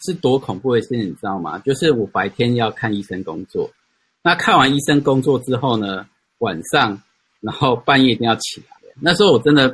[0.00, 1.58] 是多恐怖的事情，你知道吗？
[1.58, 3.70] 就是我白天要看医生工作，
[4.22, 6.06] 那看完医生工作之后呢，
[6.38, 6.98] 晚上
[7.40, 8.76] 然后半夜一定要起来。
[9.02, 9.68] 那时候我真的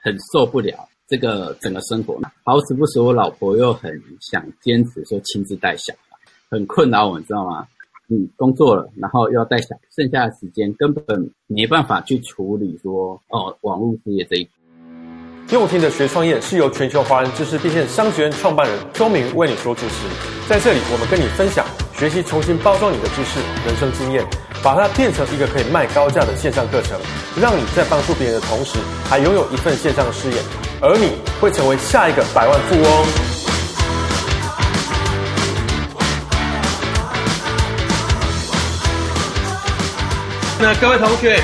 [0.00, 6.16] 很受不了这个整个生活，好死不死我老婆又很想坚持说亲自带小孩，
[6.48, 7.66] 很困扰我，你知道吗？
[8.10, 14.48] 嗯，工作了，然后又要带小孩，剩下的时间根本没办法去处理说哦网络事业这一。
[15.50, 19.94] 用听的学创业是由全球华人知识变现商学院创办人周明为你所主持，
[20.46, 21.64] 在这里我们跟你分享
[21.96, 24.22] 学习重新包装你的知识、人生经验，
[24.62, 27.00] 把它变成一个可以卖高价的线上课程，
[27.40, 28.76] 让你在帮助别人的同时，
[29.08, 30.36] 还拥有一份线上的事业，
[30.82, 33.06] 而你会成为下一个百万富翁。
[40.60, 41.40] 那各位同学。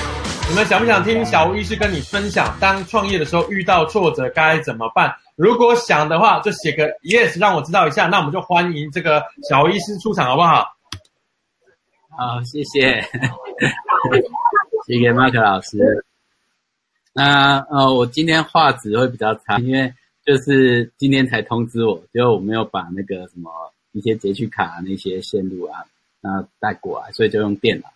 [0.49, 5.13] 你们想不想听小吴医师跟你分享，当创业的时候遇到挫折该怎么办？
[5.37, 8.07] 如果想的话，就写个 yes，让我知道一下。
[8.07, 10.65] 那我们就欢迎这个小吴医师出场，好不好？
[12.11, 13.01] 好，谢谢，
[14.87, 16.05] 谢谢麦克老师。
[17.13, 19.93] 那呃，我今天画质会比较差，因为
[20.25, 23.51] 就是今天才通知我，结果我没有把那个什么
[23.93, 25.85] 一些截取卡那些线路啊，
[26.21, 27.89] 那带过来，所以就用电脑。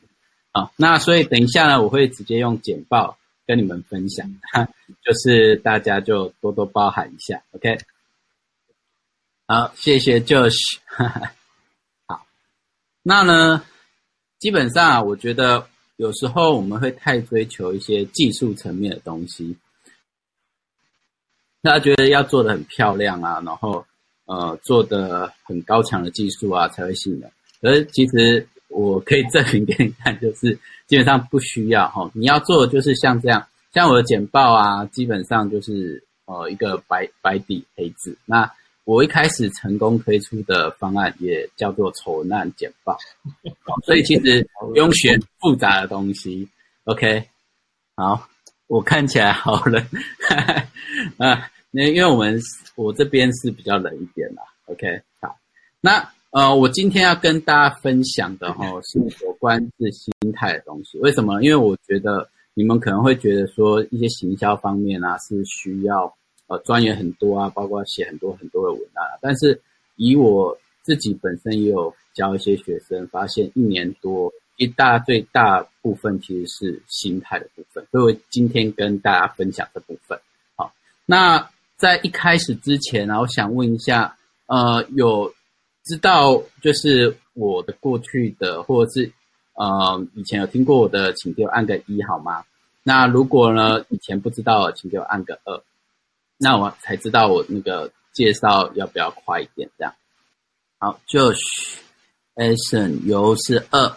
[0.59, 4.29] 好，那所以等一下呢，我会直接用简报跟你们分享，
[5.07, 7.79] 就是大家就多多包涵一下，OK？
[9.47, 10.81] 好，谢谢 Josh。
[12.09, 12.27] 好，
[13.05, 13.65] 那呢，
[14.41, 19.57] 基本上啊，我觉得有时候我们会太追求一些技术层面的东西，
[21.63, 23.87] 大家觉得要做的很漂亮啊，然后
[24.25, 27.31] 呃，做的很高强的技术啊才会吸引人，
[27.63, 28.49] 可是其实。
[28.69, 32.11] 我可以证明给你看，就是基本上不需要哈。
[32.15, 38.17] 你要做的就是像这样，像我的简报啊，基本上就是呃一个白白底黑字。
[38.27, 38.51] 那
[38.85, 42.97] 我一开始成功推出的方案也叫做丑难简报，
[43.85, 46.49] 所以其实不用学复杂的东西。
[46.85, 47.25] OK，
[47.97, 48.29] 好，
[48.67, 49.85] 我看起来好冷
[51.19, 52.39] 啊，那因为我们
[52.77, 54.43] 我这边是比较冷一点啦。
[54.67, 55.37] OK，好，
[55.81, 56.11] 那。
[56.31, 60.99] 呃，我今天要跟大家分享的哈，是有关是心态的东西。
[60.99, 61.43] 为什么？
[61.43, 66.15] 因为我觉得你们可能会觉得说一些行销方面啊，是需要
[66.47, 69.19] 呃钻研很多啊，包括写很多很多的文案。
[69.23, 69.59] 但是
[69.97, 77.83] 以我自己本身也有教一些学生，发现一年多一大最大部分其实是心态的部分。
[77.91, 80.21] 所以我今天跟大家分享这部分。
[80.57, 80.71] 好，
[81.07, 85.33] 那在一开始之前呢，我想问一下，呃，有。
[85.89, 89.11] 知道就是我的过去的，或者是
[89.55, 92.45] 呃以前有听过我的，请给我按个一好吗？
[92.83, 95.63] 那如果呢以前不知道，请给我按个二，
[96.37, 99.95] 那我才知道我那个介绍要不要快一点这样。
[100.79, 103.97] 好，Josh，Ason 游是二，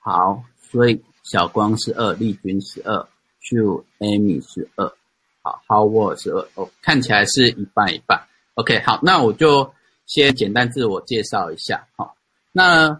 [0.00, 3.08] 好，所以小光是二，丽君是二
[3.42, 4.92] ，Shu Amy 是二，
[5.40, 8.22] 好，Howard 是二，哦，看起来是一半一半。
[8.54, 9.72] OK，好，那我就。
[10.08, 12.16] 先简单自我介绍一下，好，
[12.50, 12.98] 那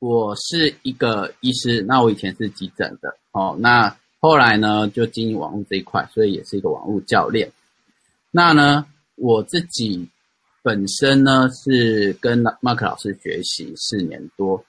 [0.00, 7.50] 我是一个医师，那我以前是急诊的，哦，那后来呢就经营网络这一块，所以也是一个网络教练。
[8.32, 10.08] 那呢，我自己
[10.60, 14.62] 本身呢是跟 Mark 老师学习四年多，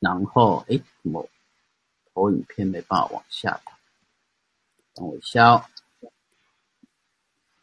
[0.00, 1.24] 然后哎，怎么
[2.12, 3.60] 投影片没办法往下？
[4.94, 5.64] 等我一下哦。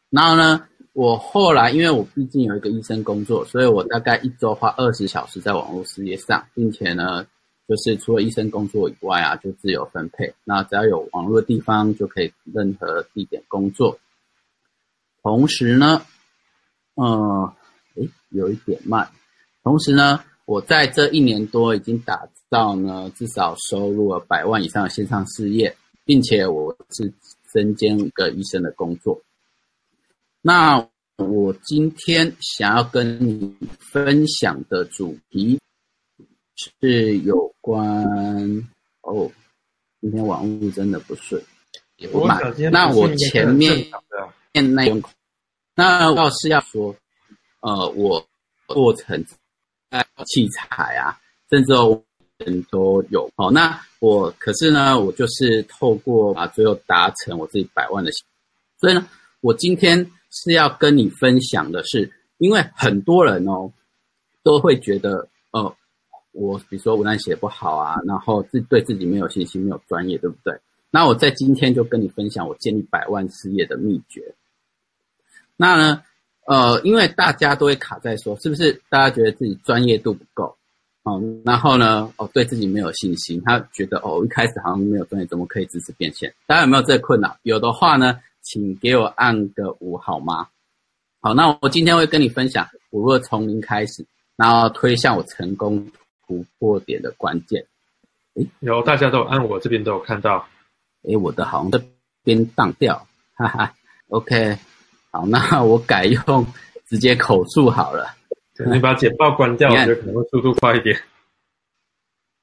[0.09, 7.27] 然后呢，我后来，因为我毕竟有一个医生工作，所以我大概一周花二十小时在网络事业上，并且呢，
[7.67, 10.33] 就是除了医生工作以外啊，就自由分配。
[10.45, 13.99] 那只要有网络的地方，就可以任何地点工作。
[15.21, 16.01] 同时呢，
[16.93, 17.53] 呃，
[17.95, 19.09] 诶，有一点慢。
[19.63, 25.75] 同时呢，我在这一年多已经打造呢，至少收入了百万以上的线上事业，
[26.05, 27.11] 并且我是
[27.51, 29.21] 身兼一个医生的工作。
[30.47, 30.77] 那
[31.17, 35.59] 我今天想要跟你分享的主题
[36.79, 38.05] 是有关
[39.01, 39.31] 哦，
[39.99, 41.43] 今天网络真的不顺，
[41.95, 42.39] 也不慢。
[42.71, 43.87] 那我前面
[44.53, 45.01] 面
[45.73, 46.95] 那我是要说，
[47.61, 48.23] 呃，我
[48.67, 49.25] 过程
[50.27, 51.19] 器材啊，
[51.49, 51.73] 甚至
[52.37, 53.49] 人都有哦。
[53.49, 58.11] 那我可是呢，我就是透过啊，最后达成我自己百万的，
[58.79, 59.09] 所以呢，
[59.41, 60.11] 我今天。
[60.35, 63.71] 是要跟你分享的是，因为很多人哦
[64.43, 65.75] 都会觉得，呃，
[66.33, 70.53] 我比如说文案写不好啊，然后自对自己没有信心，没有专业，对不对？
[70.91, 74.35] 那我在今天就跟你分享我建立百万事业的秘诀。
[75.55, 76.03] 那呢，
[76.45, 80.55] 呃，因为大家都会卡在说，是不是大家觉得自己专业度不够？
[81.03, 86.33] 哦，然后呢，哦，对自己没有信心，他觉得哦，一开始好像没有专业，怎么可以支持变现？
[86.45, 87.37] 大家有没有这个困扰？
[87.43, 90.47] 有的话呢，请给我按个五好吗？
[91.19, 94.05] 好，那我今天会跟你分享，我如何从零开始，
[94.35, 95.91] 然后推向我成功
[96.27, 97.65] 突破点的关键。
[98.35, 100.47] 诶，有，大家都按我这边都有看到。
[101.01, 101.83] 诶，我的好像这
[102.23, 103.73] 边当掉，哈哈。
[104.09, 104.55] OK，
[105.09, 106.45] 好，那我改用
[106.87, 108.15] 直接口述好了。
[108.71, 110.95] 你把简报关掉，我觉得可能会速度快一点。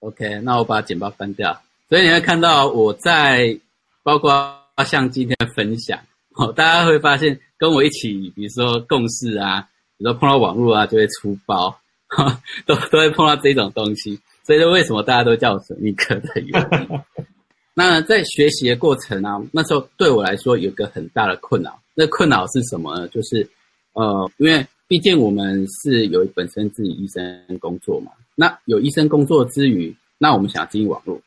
[0.00, 1.62] OK，那我把简报关掉。
[1.88, 3.56] 所以你会看到我在，
[4.02, 5.98] 包括像今天分享，
[6.36, 9.60] 哦，大家会发现跟我一起，比如说共事啊，
[9.98, 11.76] 比如说碰到网络啊，就会出包，
[12.66, 14.18] 都都会碰到这种东西。
[14.44, 17.00] 所以说，为什么大家都叫我神秘客的原因？
[17.74, 21.80] 那在学习的过程啊，那时候对我来说有个很大的困扰。
[21.94, 23.08] 那困扰是什么呢？
[23.08, 23.48] 就是
[23.92, 24.66] 呃，因为。
[24.88, 31.18] 毕竟我们是有本身自己医生工作嘛，那有医生工作之余，那我们想要经营网络，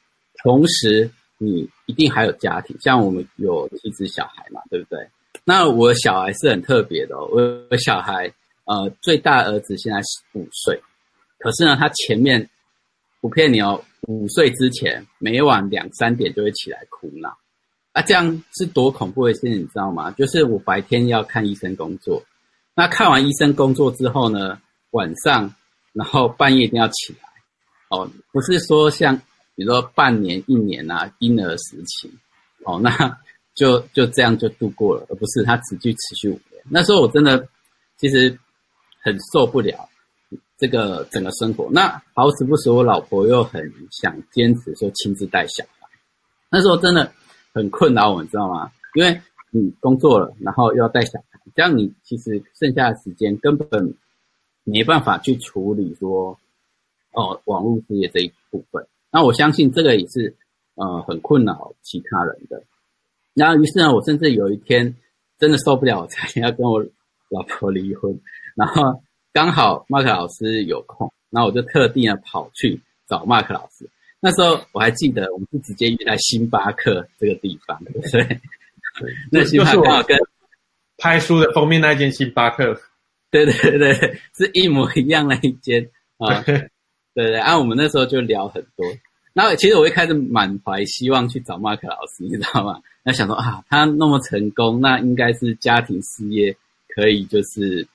[0.44, 1.09] 同时
[1.39, 5.08] 你一定还有家庭，像我们有妻子小孩嘛，对不对？
[5.44, 7.30] 那我小孩是很特别的哦，
[7.70, 8.32] 我小孩
[8.66, 10.82] 呃最大儿子现在十五岁，
[11.38, 12.50] 可是呢他前面
[13.22, 17.38] 不骗你哦，五岁之前每晚两三点就会起来哭闹，
[17.92, 20.10] 啊这样是多恐怖的事情，你知道吗？
[20.12, 22.24] 就是我白天要看医生工作。
[22.74, 24.60] 那看完医生工作之后呢，
[24.92, 25.54] 晚上，
[25.94, 27.30] 然后半夜一定要起来，
[27.90, 29.22] 哦，不是说像
[29.56, 32.12] 比如说半年、一年啊，婴儿时期，
[32.66, 33.18] 哦，那
[33.54, 36.62] 就就这样就度过了，而不是他持续持续五年。
[36.69, 37.48] 那时候我真的
[37.98, 38.38] 其实
[39.02, 39.88] 很受不了
[40.57, 41.69] 这个整个生活。
[41.72, 45.88] 那好死不死，我老婆又很想坚持说亲自带小孩，
[46.50, 47.12] 那时候真的
[47.54, 48.69] 很困扰我，你知道吗？
[48.94, 49.22] 因为
[49.52, 51.40] 你工作了，然后又要带小孩。
[51.56, 53.96] 这样你其实剩下的时间根本
[54.63, 56.38] 没办法去处理说，
[57.12, 58.86] 哦，网络事业这一部分。
[59.16, 60.36] 那我相信这个也是
[60.74, 62.62] 呃很困扰其他人的。
[63.34, 64.94] 然后于是呢，我甚至有一天
[65.40, 66.86] 真的受不了，我才要跟我
[67.30, 68.20] 老婆离婚。
[68.56, 69.02] 然后
[69.32, 73.90] 刚好 Mark 老师有空，那我就特地呢跑去找 Mark 老师。
[74.20, 78.22] 那时候我还记得，我们是直接约在星巴克这个地方，对不对？
[79.00, 80.18] 对， 那星巴克刚好跟。
[80.98, 82.80] 拍书的封面那间星巴克，
[83.30, 83.94] 对对对，
[84.38, 86.42] 是一模一样的一间啊，
[87.16, 88.86] 对对，啊，我们那时候就聊很多。
[89.34, 92.80] 然后其实我一开始满怀希望去找 Mark 老师， 你知道吗？
[93.04, 96.56] 那想说啊，他那么成功，那应该是家庭事业
[96.90, 97.88] 可以，就是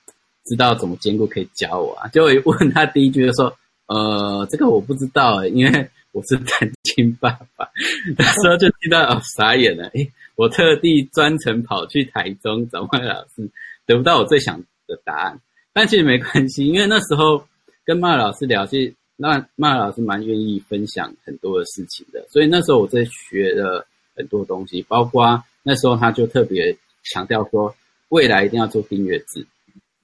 [0.45, 2.07] 知道怎么兼顾，可以教我啊。
[2.09, 3.55] 就一问他第一句就说，
[3.87, 7.67] 呃，这个我不知道诶，因为我是单亲爸爸。
[8.17, 13.49] 那时候就听到哦，傻眼了，诶我特地专程跑去台中找麦老师，
[13.85, 15.39] 得不到我最想的答案。
[15.73, 17.43] 但其实没关系，因为那时候
[17.85, 22.25] 跟麦老师聊，其实那麦老师蛮愿意分享很多的事情的。
[22.29, 23.85] 所以那时候我在学了
[24.15, 27.75] 很多东西，包括那时候他就特别强调说，
[28.09, 29.45] 未来一定要做订阅制。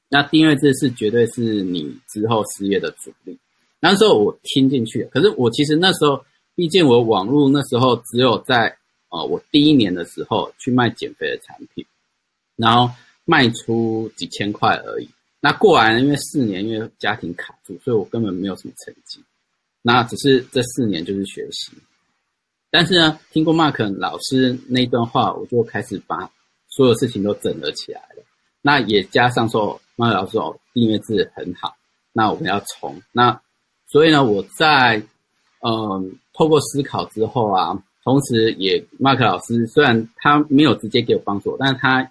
[0.10, 3.38] 那订阅制是绝对是你之后事业的主力。
[3.80, 6.24] 那时候我听进去，可是我其实那时候，
[6.56, 8.78] 毕竟我网络那时候只有在。
[9.10, 11.86] 呃，我第一年的时候去卖减肥的产品，
[12.58, 12.94] 然后
[13.24, 15.08] 卖出几千块而已。
[15.39, 19.23] 那过来，因为四年，因为家庭卡住，所以我根本没有什么成绩。
[19.81, 21.71] 那只是这四年就是学习。
[22.69, 26.30] 但是呢，听过 Mark 老师那段话，我就开始把
[26.68, 28.23] 所有事情都整合起来了。
[28.61, 31.76] 那也加上说，Mark 老师说订阅制很好，
[32.14, 33.02] 那我们要从。
[33.11, 33.40] 那
[33.88, 35.02] 所以呢，我在
[35.61, 37.83] 嗯、透过思考之后啊。
[38.04, 42.09] 同时，也 Mark 老师虽然他没有直接给我帮助，但是他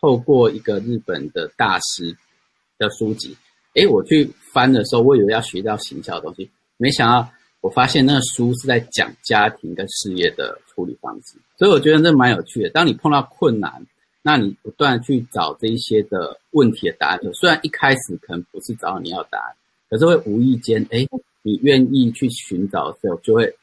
[0.00, 2.16] 透过一个日本的大师
[2.84, 3.36] 的书籍，
[3.74, 7.28] 诶，我去翻的时候，我以为要学到行销的东西，没想到
[7.60, 12.70] 我发现那个书是在讲家庭跟事业的处理方式，所以我觉得这蛮有趣的。
[12.70, 13.72] 当你碰到困难，
[14.22, 19.56] 那你不断去找这一些的问题的答案，虽然一开始可能不是找你要答案，
[19.90, 21.08] 可是会无意间，诶，
[21.42, 23.54] 你愿意去寻找的时候，就会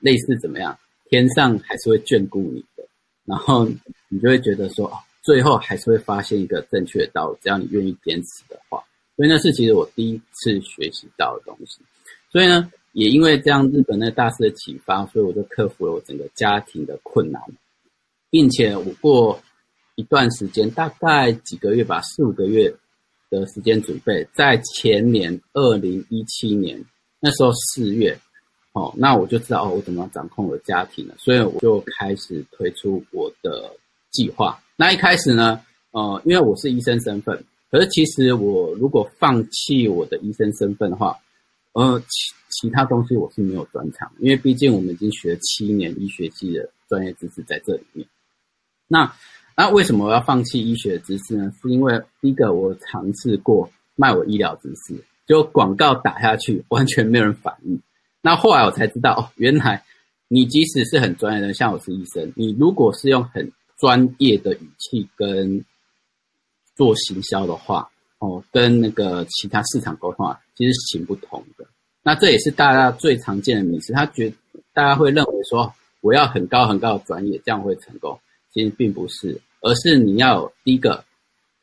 [0.00, 0.78] 类似怎么样？
[1.08, 2.82] 天上还是会眷顾你的，
[3.26, 3.68] 然后
[4.08, 8.82] 你就会觉得说，哦，最后还是会发现一个正确的道路，只要你愿意坚持的话。
[9.16, 11.80] 所以那是其实我第一次学习到的东西。
[12.30, 17.40] 所以呢，也因为这样日本那大师的启发，所以我就克服了我整个家庭的困难，
[18.30, 19.40] 并且我过
[19.94, 22.74] 一段时间，大概几个月吧，四五个月
[23.30, 26.84] 的时间准备，在前年二零一七年
[27.20, 28.18] 那时候四月。
[28.74, 33.70] 哦，那我就知道哦，我怎么掌控我的家庭了，所以我就开始推出我的
[34.10, 34.58] 计划。
[34.76, 35.60] 那一开始呢，
[35.90, 41.16] 呃，因为我是医生身份，可是其实我如果放弃我的医生身份的话，
[41.72, 48.06] 呃，其其他东西我是没有专长，因为毕竟我们已经学七年医学系的专业知识在这里面。
[48.88, 49.14] 那
[49.56, 51.50] 那为什么我要放弃医学知识呢？
[51.60, 57.80] 是因为第一个我尝试过卖我医疗知识，就广告打下去完全没有人反应。
[58.20, 59.82] 那后来我才知道，哦，原来
[60.28, 63.50] 你即使是很专业的，像我是医生，你如果是用很
[63.82, 65.64] 专业的语气跟
[66.76, 71.66] 做行销的话，哦，跟那个其他市场沟通啊，其实行不通的。
[72.00, 74.32] 那这也是大家最常见的迷思，他觉
[74.72, 78.16] 大家会认为说，我要很高很高的专业，这样会成功。
[78.54, 81.04] 其实并不是，而是你要有第一个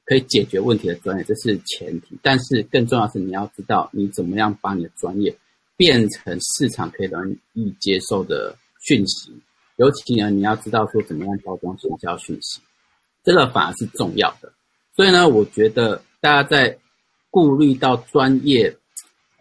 [0.04, 2.20] 可以解决问题的专业，这是前提。
[2.22, 5.34] 但是更重要是，你要知道你怎么样把你的专业
[5.78, 9.32] 变成市场可以容易接受的讯息。
[9.80, 12.62] 尤其呢，你要知道说怎么样包装行销讯息，
[13.24, 14.54] 这个反而是重要的。
[14.96, 16.78] 所以呢，我觉得大家在
[17.30, 18.76] 顾虑到专业。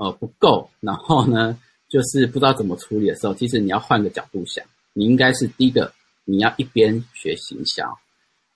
[0.00, 5.92] 呃，不够，然后呢，就是不知道怎么处理的时候，其实你要换个角度想，你应该是第一个，
[6.24, 7.98] 你要一边学行销，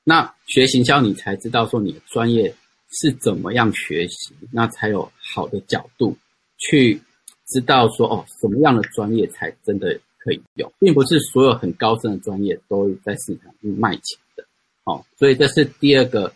[0.04, 2.54] 那学行销你才知道说你的专业
[2.92, 6.16] 是怎么样学习，那才有好的角度
[6.58, 7.02] 去
[7.48, 14.44] 知道说哦，什么样的专业才真的可以用，并不是所有很高深的专业都在市场上卖钱的，
[14.84, 16.32] 哦，所以这是第二个，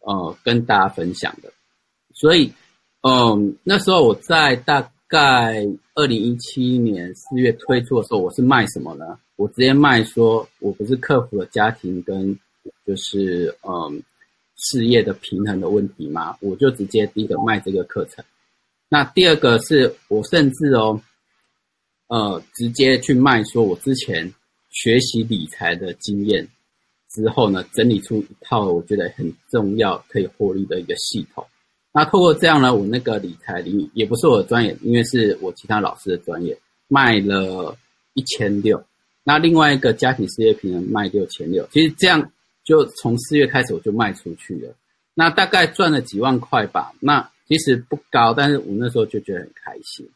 [0.00, 1.52] 呃，跟大家分享的，
[2.14, 2.52] 所以。
[3.02, 5.64] 嗯，那时候我在大概
[5.94, 9.16] 二零一七年四月推出的时候，我是卖什么呢？
[9.36, 12.36] 我直接卖说，我不是克服了家庭跟
[12.84, 14.02] 就是嗯
[14.56, 16.36] 事业的平衡的问题吗？
[16.40, 18.22] 我就直接第一个卖这个课程。
[18.88, 21.00] 那第二个是我甚至哦，
[22.08, 24.32] 呃，直接去卖说我之前
[24.70, 26.48] 学习理财的经验
[27.10, 31.46] 之后呢，整理出一套我觉得很重要可以获利的一个系统。
[31.92, 37.76] 那透过这样呢，我那个理财领域也不是我的专业，因为是我其他老师的专业，卖了
[38.14, 38.82] 一千六。
[39.24, 42.30] 那另外一个家庭事业平衡卖六千六，其实这样
[42.64, 44.74] 就从四月开始我就卖出去了。
[45.14, 46.92] 那大概赚了几万块吧。
[47.00, 50.08] 那其实不高，但是我那时候就觉得很开心。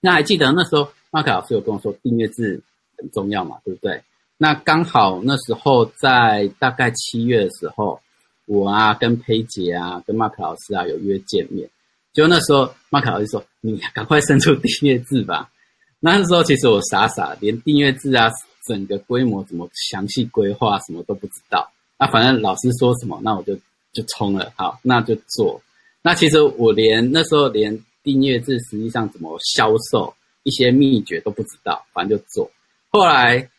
[0.00, 2.60] 那还记得那时候马可老师有跟我说订阅制
[2.98, 4.02] 很重要嘛，对不对？
[4.36, 8.00] 那刚好那时候在大概七月的时候。
[8.46, 11.66] 我啊，跟佩姐啊，跟马可老师啊有约见面，
[12.12, 15.48] 就那时候马可老师说：“你赶快生出订阅制吧。
[15.98, 18.30] ”那时候其实我傻傻，连订阅制啊，
[18.68, 21.66] 整个规模怎么详细规划什么都不知道。
[21.98, 23.56] 那反正老师说什么，那我就
[23.94, 24.52] 就冲了。
[24.56, 25.58] 好，那就做。
[26.02, 30.12] 那其实我连那时候连订阅制实际上怎么销售
[30.44, 32.48] 一些秘诀都不知道，反正就做。
[32.90, 33.50] 后来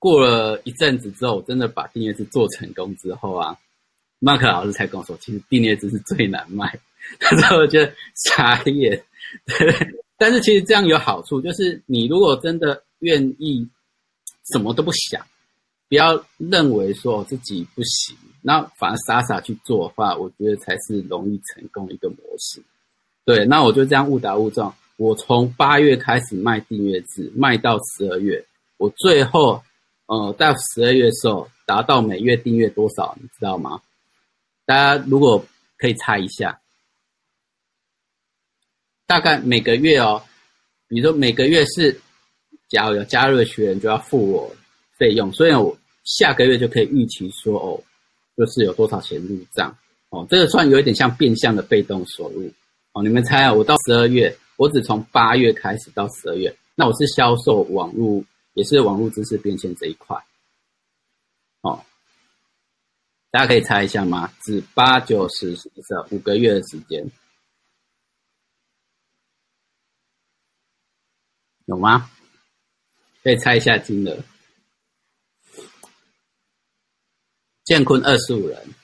[0.00, 3.56] 过了一阵子之后，我真的把订阅制做成功之后啊。
[4.24, 6.78] 马可老师才跟我说，其实订阅制是最难卖，
[7.20, 9.04] 那时候我觉得傻眼，
[9.46, 9.74] 对。
[10.16, 13.68] 但是其实这样有好处，就是你如果真的愿意，
[14.52, 15.20] 什么都不想，
[15.88, 22.62] 不要认为说自己不行，那反而傻傻去做的话，我觉得才是容易成功一个模式。
[23.24, 24.72] 对，那我就这样误打误撞，
[25.02, 29.60] 我从八月开始卖订阅制，卖到十二月，我最后
[30.06, 33.82] 呃到十二月的时候达到每月订阅多少，你知道吗？
[34.64, 35.44] 大家如果
[35.76, 36.60] 可以猜一下，
[39.04, 40.22] 大概每个月哦，
[40.86, 42.00] 比如说每个月是，
[42.68, 44.54] 假如有加入的学员就要付我
[44.96, 47.82] 费用，所以我下个月就可以预期说哦，
[48.36, 49.76] 就是有多少钱入账
[50.10, 52.48] 哦，这个算有一点像变相的被动收入
[52.92, 53.02] 哦。
[53.02, 60.16] 你们猜啊，我到十二月，我只从八月开始到十二月，那我是销售网络，也是网络知识变现这一块。
[61.62, 61.84] 哦
[63.30, 64.30] 大家可以猜一下吗？
[64.42, 65.70] 只八九十十
[66.10, 67.10] 五个月的时间，
[71.64, 72.10] 有吗？
[73.22, 74.22] 可以猜一下金额。
[77.64, 78.74] 建坤二十五人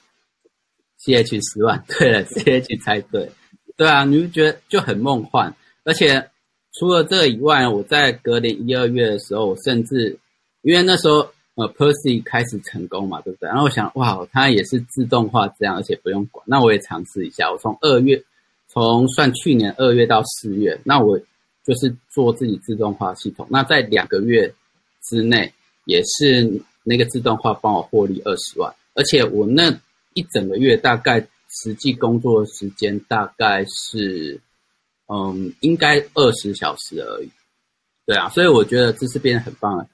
[1.00, 1.84] ，CH 十万。
[1.86, 3.30] 对了，CH 猜对。
[3.78, 5.54] 对啊，你不觉得就很梦幻？
[5.84, 6.28] 而且
[6.74, 10.18] 除了这以外，我在隔年一二月的时候，我甚至
[10.60, 11.26] 因为那时候。
[11.58, 13.48] 呃，Percy 开始成功嘛，对不对？
[13.48, 16.40] 然后我想，哇，它也是自动化这样，而且不用管。
[16.46, 18.22] 那我也尝试一下，我从二月，
[18.68, 21.18] 从算去年二月到四月，那我
[21.64, 23.44] 就是做自己自动化系统。
[23.50, 24.54] 那在两个月
[25.02, 25.52] 之内，
[25.84, 26.48] 也是
[26.84, 29.76] 那个自动化帮我获利二十万，而且我那
[30.14, 31.26] 一整个月大概
[31.62, 34.40] 实际工作时间大概是，
[35.06, 37.30] 嗯，应该二十小时而已。
[38.06, 39.86] 对啊，所以我觉得这是变得很棒的。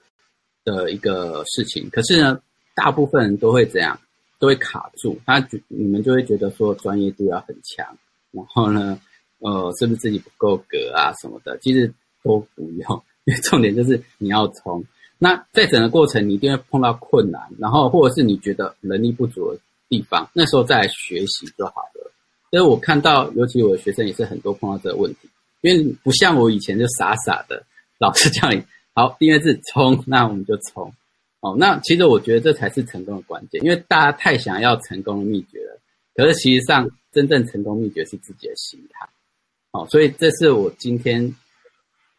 [0.65, 2.41] 的一个事情，可是呢，
[2.75, 4.01] 大部分人都会怎样，
[4.39, 7.87] 都会卡住，他觉你们就会觉得说专业度要很强，
[8.31, 8.99] 然后呢，
[9.41, 11.59] 呃，是不是自己不够格啊什么的？
[11.59, 11.93] 其实
[12.23, 14.83] 都不用， 因为重点就是你要冲。
[15.19, 19.55] 那在整个过程，你一定会碰到困难，然后或者是你觉得能力不足
[19.89, 22.11] 地方，那时候再来学习就好了。
[22.51, 25.29] 所以我看到，尤其我的学生也是很多碰到这个问题，
[25.63, 27.65] 因为不像我以前就傻傻的，
[27.99, 28.63] 老师叫你
[28.95, 30.93] 好，订阅制冲，那我们就冲。
[31.41, 35.81] 哦，那其实我觉得这才是成功的关键，因为大家太想要成功的秘诀了，
[36.15, 39.09] 可是其实上真正成功秘诀是自己的心态。
[39.73, 41.35] 哦，所以这是我今天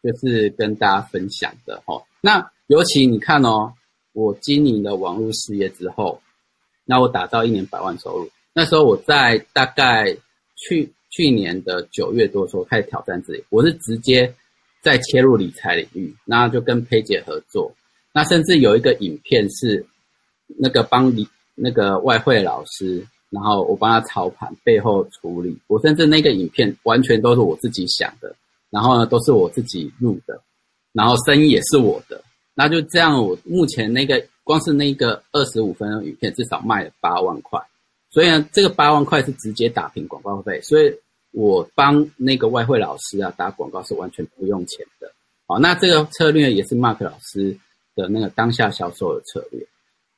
[0.02, 1.82] 就是跟大家分享的。
[1.86, 2.50] 哦，那。
[2.68, 3.72] 尤其你看哦，
[4.12, 6.20] 我经营了网络事业之后，
[6.86, 8.30] 那我打造一年百万收入。
[8.54, 10.16] 那时候我在大概
[10.56, 14.32] 去去年的九月多的时候开始挑战自己，我是直接
[14.82, 17.70] 在切入理财领域，那就跟佩姐合作。
[18.14, 19.84] 那甚至有一个影片是
[20.46, 25.58] 那个帮你那个外汇老师，然后我帮他操盘背后处理。
[25.66, 28.34] 我甚至那个影片完全都是我自己想的，
[28.70, 30.40] 然后呢都是我自己录的，
[30.92, 32.22] 然后声音也是我的。
[32.58, 37.60] 那就这样，我目前那个光是那个二十五分钟影片，至少卖了八万块，
[38.10, 40.90] 所以呢，这个八万块是直接打平广告费，所以
[41.32, 45.12] 我帮那个外汇老师啊打广告是完全不用钱的。
[45.46, 47.58] 好，那这个策略也是 Mark 老师
[47.94, 49.66] 的那个当下销售的策略。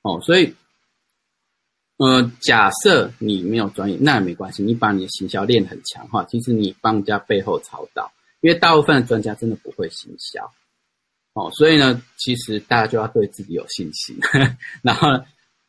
[0.03, 0.55] 哦，所以，
[1.97, 8.09] 呃，假设你没有专业，那也没关系，你把你的行销练很强的话，其实你帮人家背后操刀，
[8.41, 10.49] 因为大部分的专家真的不会行销。
[11.39, 14.19] 哦，所以呢，其实大家就要对自己有信心。
[14.83, 15.07] 然后，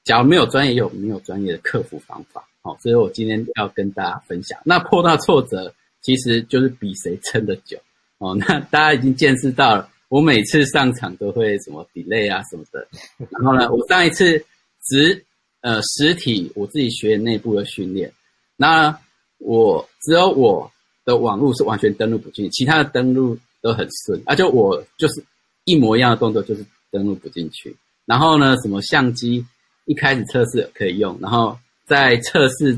[0.03, 2.43] 假如没有专业，有没有专业的克服方法。
[2.63, 4.59] 好，所以我今天要跟大家分享。
[4.65, 5.71] 那碰到挫折，
[6.01, 7.77] 其实就是比谁撑得久。
[8.17, 12.88] 哦，那大家已经见识到了，我每次上场都会什么 delay 啊什么的。
[13.29, 14.43] 然后呢，我上一次
[14.89, 15.23] 实
[15.61, 18.11] 呃实体我自己学内部的训练，
[18.55, 18.99] 那
[19.38, 20.71] 我只有我
[21.05, 24.19] 的网络是完全登录不进，其他的登录都很顺。
[24.25, 25.23] 而且我就是。
[25.69, 29.45] 一模一样的动作就是登录不进去，然后呢，什么相机
[29.86, 31.55] 一开始测试可以用，然后
[31.86, 32.73] 在测试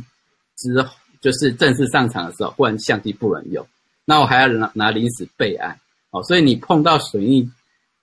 [0.57, 3.65] 之后，就是正式上场的时候，忽然相机不能用，
[4.03, 5.79] 那我还要拿拿临时备案
[6.11, 6.21] 哦。
[6.23, 7.49] 所以你碰到损益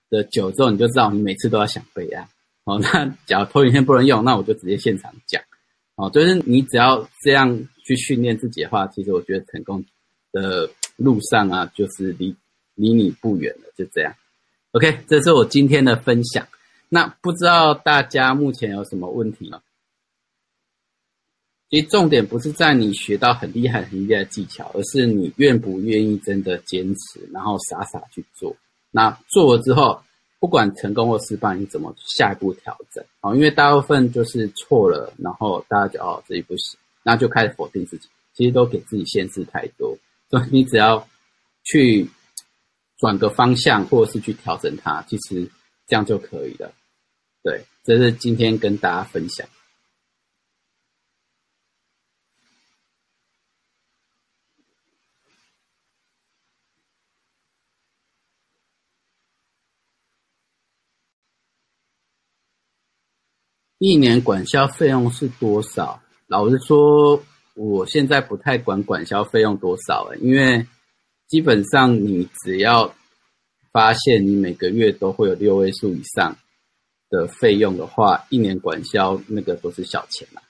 [0.08, 2.26] 的久之后，你就知道你每次都要想备案
[2.64, 2.78] 哦。
[2.82, 5.42] 那假如投影片不能用，那我就直接现场讲
[5.96, 6.08] 哦。
[6.08, 9.84] 就是你只要这样去训练自己的话，其实我觉得成功
[10.32, 12.34] 的路上啊，就是离
[12.74, 14.14] 离你不远了，就这样。
[14.78, 16.46] OK，这是我今天的分享。
[16.88, 19.60] 那不知道大家目前有什么问题吗？
[21.68, 28.54] 其实重点不是在你学到很厉害、很厉害的技巧，而是你愿不愿意真的坚持，然后傻傻去做。
[28.92, 30.00] 那做了之后，
[30.38, 33.04] 不管成功或失败，你怎么下一步调整？
[33.20, 38.08] 哦，因为大部分就是错了，然后大家就哦自己不行，那就开始否定自己。
[38.32, 39.98] 其实都给自己限制太多，
[40.30, 41.04] 所以你只要
[41.64, 42.08] 去。
[42.98, 45.48] 转个方向，或者是去调整它，其实
[45.86, 46.74] 这样就可以了。
[47.44, 49.48] 对，这是今天跟大家分享。
[63.78, 66.02] 一年管销费用是多少？
[66.26, 67.22] 老实说，
[67.54, 70.66] 我现在不太管管销费用多少了，因为。
[71.28, 72.94] 基本上，你只要
[73.70, 76.36] 发现你每个月都会有六位数以上
[77.10, 80.42] 的费用的话，一年管销那个都是小钱啦，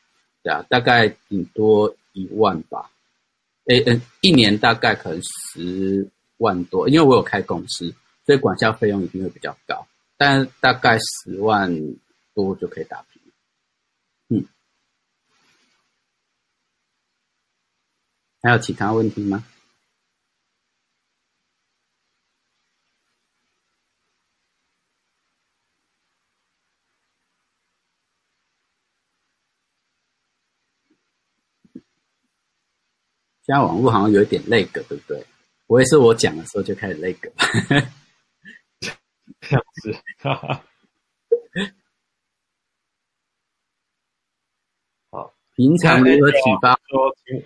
[0.43, 2.91] 对啊，大概顶多一万吧。
[3.65, 7.93] 诶嗯，一年大概可能十万多，因为我有开公司，
[8.25, 9.87] 所以管销费用一定会比较高，
[10.17, 11.71] 但大概十万
[12.35, 13.21] 多就可以打平。
[14.29, 14.47] 嗯，
[18.41, 19.45] 还有其他问题吗？
[33.49, 35.25] 现在网络好像有一点 lag，对不对？
[35.67, 37.47] 不会是我讲的时候就开始 lag 吧？
[39.41, 40.63] 这样子，哈哈。
[45.11, 46.79] 好，平常如何启发？
[46.91, 47.43] 说，请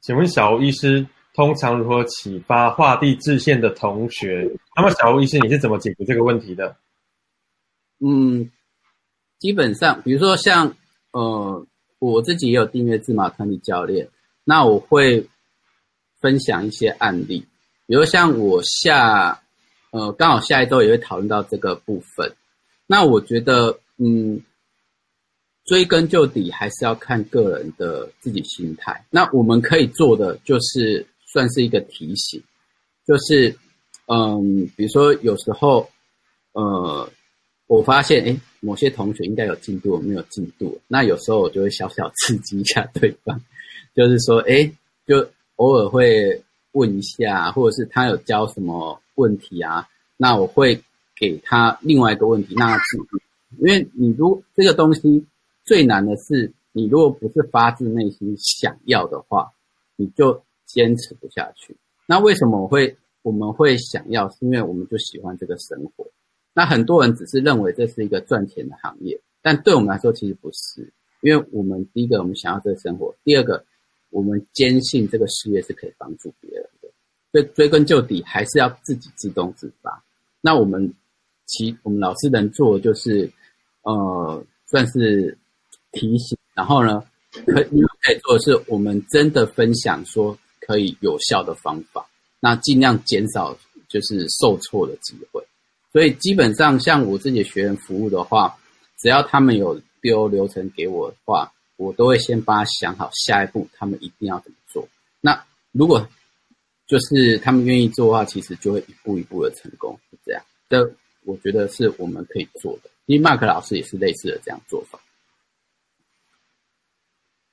[0.00, 4.50] 请问小吴医师，通常如何启发画地自限的同学？
[4.74, 6.76] 那么小吴医师，你是怎么解决这个问题的？
[8.00, 8.50] 嗯，
[9.38, 10.74] 基本上，比如说像
[11.12, 11.64] 呃，
[12.00, 14.08] 我自己也有订阅制码团体教练，
[14.42, 15.28] 那我会。
[16.24, 17.44] 分享一些案例，
[17.86, 19.42] 比如像我下，
[19.90, 22.32] 呃，刚好下一周也会讨论到这个部分。
[22.86, 24.40] 那我觉得，嗯，
[25.66, 29.04] 追根究底，还是要看个人的自己心态。
[29.10, 32.42] 那我们可以做的就是算是一个提醒，
[33.06, 33.54] 就是
[34.06, 35.86] 嗯，比如说有时候
[36.52, 37.06] 呃，
[37.66, 43.38] 我发现诶某些同学应该有进度，没有进度，那有时候我就会小小刺激一下对方，
[43.94, 44.72] 就是说诶
[45.06, 50.82] 就偶尔会问一下，或者是他有教什么问题啊，那我会
[51.16, 53.18] 给他另外一个问题，让他记住，
[53.58, 55.24] 因为你如这个东西。
[55.66, 59.50] 最难的是，你如果不是发自内心想要的话，
[59.96, 61.74] 你就坚持不下去。
[62.04, 64.28] 那为什么我会我们会想要？
[64.28, 66.06] 是因为我们就喜欢这个生活。
[66.52, 70.92] 那很多人只是认为这是一个赚钱的行业，但对我们来说其实不是。
[71.22, 73.64] 因为我们第一个我们想要这个生活，第二个
[74.14, 76.88] 我们坚信这个事业是可以帮助别人的。
[77.32, 80.02] 所以追根究底，还是要自己自动自发。
[80.40, 80.92] 那我们
[81.46, 83.30] 其我们老师能做的就是，
[83.82, 85.36] 呃，算是。
[85.96, 87.00] 提醒，然后呢，
[87.46, 87.64] 可以
[88.02, 92.04] 可以做的是，我们真的分享说可以有效的方法，
[92.40, 93.56] 那尽量减少
[93.88, 95.40] 就是受挫的机会。
[95.92, 98.58] 所以基本上，像我自己学员服务的话，
[98.98, 104.88] 只要他们有丢流程给我的话，我都会先帮他想好下一步他们一定要怎么做。
[105.20, 106.08] 那如果
[106.86, 110.42] 就是他们愿意做的话，其实就会一步一步的成功，是这样。
[110.68, 112.90] 这我觉得是我们可以做的。
[113.06, 114.98] 因为 Mark 老师也是类似的这样做法。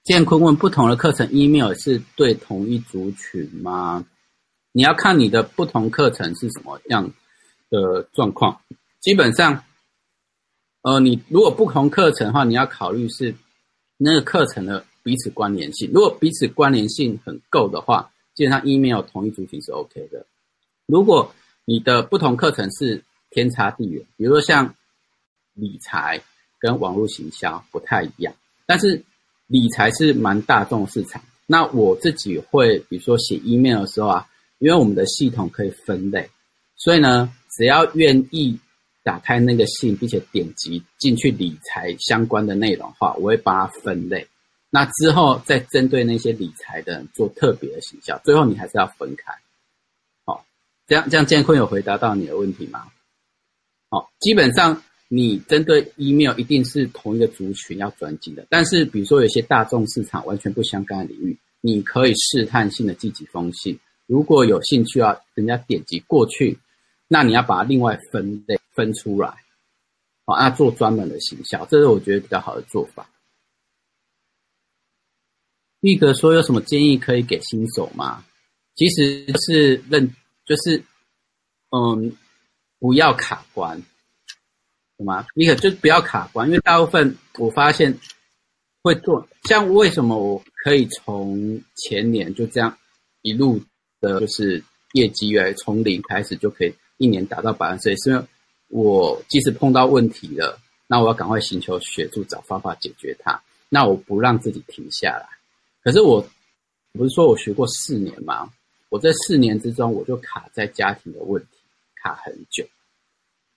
[0.04, 4.06] 建坤问：不同的课程 email 是对同一族群吗？
[4.72, 7.12] 你要看你的不同课程是什么样
[7.70, 8.62] 的状况。
[9.00, 9.64] 基本上，
[10.82, 13.36] 呃，你如果不同课程的话，你要考虑是
[14.04, 15.92] 那个课程的彼此关联性。
[15.94, 20.26] 如果彼此关联性很够的话，基本上 email 同一族群是 OK 的。
[20.86, 21.34] 如果
[21.66, 24.74] 你的不同课程是天差地远，比如说像
[25.54, 26.22] 理财
[26.60, 28.34] 跟网络行销不太一样，
[28.66, 29.04] 但是。
[29.48, 36.30] 理财是蛮大众市场，那我自己会，比如说写 email 的时候啊，因为我们的系统可以分类，
[36.78, 38.58] 所以呢，只要愿意
[39.04, 44.28] 打开那个信，并且点击进去理财相关的内容的话，我会把它分类。
[44.70, 49.34] 那之后再针对那些理财的做特别的行销，最后你还是要分开。
[50.26, 50.46] 好，
[50.88, 52.88] 这样这样建坤有回答到你的问题吗？
[53.90, 54.82] 好，基本上。
[55.14, 66.58] 你针对 email 一定是同一个族群要转进的，但是比如说有些大众市场完全不相干的领域，你可以试探性的寄几封信，如果有兴趣啊，人家点击过去，
[67.10, 69.30] 那你要把它另外分类分出来，
[70.26, 73.08] 好，那做专门的行销，这是我觉得比较好的做法。
[75.82, 78.26] 玉哥说有什么建议可以给新手吗？
[78.76, 80.12] 其实是认
[80.46, 80.84] 就是
[81.70, 82.18] 嗯，
[82.80, 83.80] 不要卡关。
[85.04, 85.26] 吗？
[85.34, 87.98] 你可就不要卡关，因为大部分我发现
[88.84, 89.28] 会做。
[89.50, 92.78] 像为什么我可以从前年就这样
[93.24, 93.60] 一路
[94.00, 94.64] 的，就是
[94.94, 98.24] 业绩来从零开始就可以一年达到百万，所以是因为
[98.72, 100.58] 我即使碰到问题了，
[100.88, 103.40] 那我要赶快寻求协助，找方法解决它。
[103.70, 105.28] 那我不让自己停下来。
[105.84, 106.26] 可是我
[106.94, 108.50] 不是说我学过四年吗？
[108.90, 111.60] 我这四年之中，我就卡在家庭的问题，
[112.02, 112.66] 卡很久。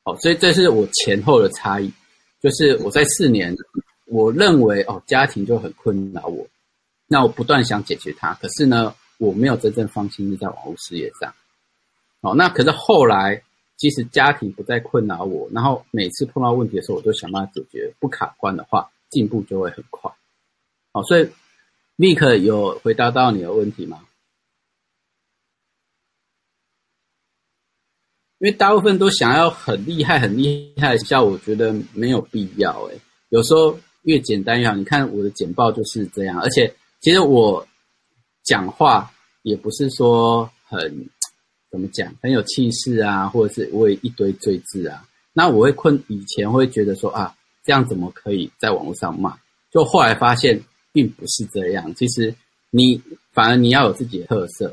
[0.04, 1.92] 哦，所以这是我前后的差异，
[2.40, 3.54] 就是我在四年，
[4.06, 6.46] 我认为哦，家庭就很困扰我，
[7.06, 11.32] 那我不断想解决它，可是呢，我没有真正放心力在网络事业上。
[12.20, 13.42] 哦，那可是后来，
[13.84, 20.10] 即使家庭不再困扰我，然后每次碰到问题的时候，我都想办法解决，不卡关的话，进步就会很快。
[20.90, 21.28] 好，所以
[21.96, 24.06] 立刻有回答到你的问题吗？
[28.38, 32.84] 因为大部分都想要很厉害、很厉害的效果，我觉得没有必要。
[32.84, 34.74] 诶，有时候越简单越好。
[34.74, 37.68] 你看我的简报就是这样，而且其实我
[38.44, 41.06] 讲话也不是说很
[41.74, 45.04] 怎么讲，很有气势啊，或者是我也一堆罪字啊。
[45.32, 47.34] 那我会困，以前会觉得说啊，
[47.64, 49.36] 这样怎么可以在网络上骂？
[49.72, 51.92] 就后来发现并不是这样。
[51.96, 52.32] 其实
[52.70, 54.72] 你反而你要有自己的特色。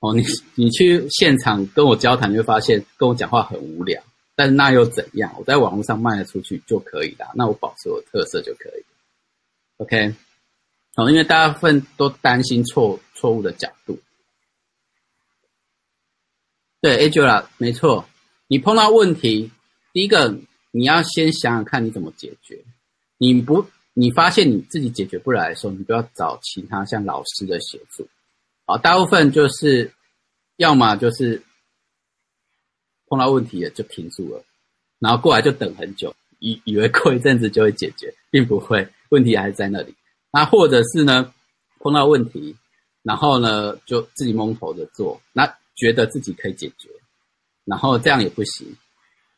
[0.00, 0.24] 哦，你
[0.56, 4.02] 你去现场跟我交谈，就会发现跟我讲话很无聊，
[4.34, 5.32] 但是那又怎样？
[5.38, 8.82] 我在网络上卖得出去就可以了，那我保持我的特色就可以。
[9.76, 10.12] OK，
[10.96, 13.96] 哦，因为大部分都担心错错误的角度。
[16.82, 18.04] 对，Angela，没错，
[18.48, 19.52] 你碰到问题，
[19.92, 20.36] 第一个
[20.72, 22.60] 你要先想想看你怎么解决。
[23.18, 23.64] 你不，
[23.94, 28.04] 你发现你自己解决不来的时候，你就要找其他像老师的协助。
[28.64, 29.92] 啊，大部分就是，
[30.56, 31.40] 要么就是
[33.06, 34.42] 碰到问题了就停住了，
[34.98, 38.88] 然后过来就等很久，以以为过一阵子就会解决，并不会。
[39.10, 39.94] 问题还是在那里。
[40.32, 41.32] 那或者是呢，
[41.78, 42.56] 碰到问题，
[43.04, 46.88] 然后呢就自己蒙头的做，那觉得自己可以解决，
[47.64, 48.66] 然后这样也不行。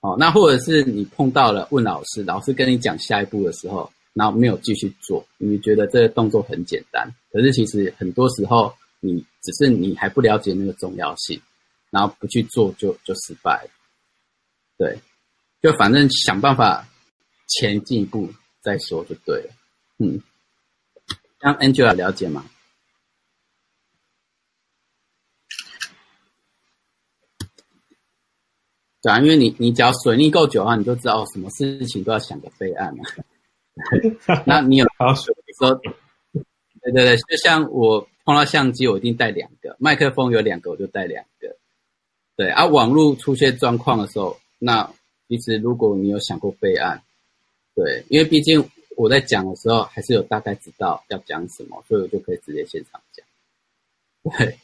[0.01, 11.41] 哦，那或者是你碰到了问老师，老师跟你讲下一步的时候，然后没有继续做，你觉得这个动作很简单，可是其实很多时候你只是你还不了解那个重要性，
[11.89, 13.71] 然后不去做就就失败了。
[14.77, 14.99] 对，
[15.63, 16.87] 就反正想办法
[17.49, 18.29] 前进一步
[18.61, 19.51] 再说就对了。
[19.99, 20.21] 嗯，
[21.39, 22.45] 让 Angela 了解吗？
[29.05, 33.05] 对啊，因为你你只要水逆够久的话，你就知道什么事情都要想个备案嘛。
[34.47, 34.87] 那你有
[35.59, 35.79] 说，
[36.81, 41.55] 对对对，就像我碰到相机，我一定带两个；麦克风有两个，我就带两个。
[42.35, 44.91] 对啊，网络出现状况的时候，那
[45.29, 47.03] 其实如果你有想过备案，
[47.75, 53.27] 对，因为毕竟我在讲的时候，还是有大概知道要讲什么，所以我就可以直接现场讲。
[54.39, 54.59] 对。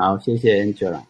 [0.00, 1.04] 好，谢谢 Angela。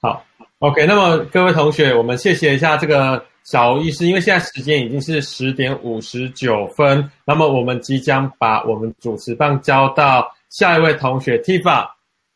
[0.00, 0.26] 好
[0.58, 11.88] ，OK，那么各位同学，我们谢谢一下这个小医师，因为现在时间已经是十点五十九分，那么我们即将把我们主持棒交到下一位同学 Tifa。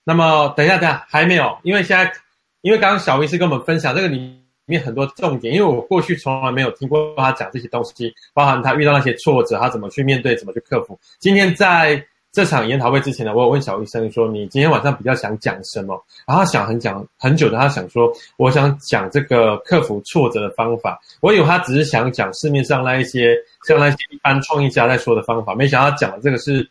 [0.05, 2.13] 那么等一下，等一下，还没有，因为现在，
[2.61, 4.40] 因为刚刚小医师跟我们分享这个里
[4.71, 10.99] 面很多重点，因为我过去从来没有听过他讲这些东西，包含他遇到那些挫折，他怎么去面对，怎么去克服。
[11.19, 12.03] 今天在
[12.33, 26.65] 这场研讨会之前呢，我有问小医生说：“你今天晚上比较想讲什么？”然后他想很讲很久的，他想说：“我想讲这个克服挫折的方法。”我以为他只是想讲市面上那一些像那些一般创业家在说的方法，没想到讲的这个是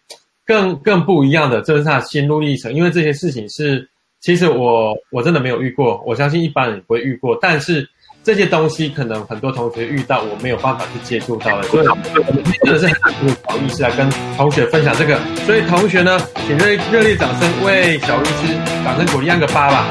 [0.46, 2.74] 更更不一样的，这是他的心路历程。
[2.74, 3.86] 因为这些事情是。
[4.22, 7.38] 其实我我真的没有遇过，我相信一般人不会遇过。
[7.42, 7.88] 但是
[8.24, 11.64] 这些东西可能很多同学遇到，我没有办法去接触到的。
[11.70, 15.18] 所以我们真的是很不好意思来跟同学分享这个。
[15.46, 18.54] 所以同学呢，请热热烈掌声为小律师
[18.84, 19.88] 掌声鼓励按个八吧。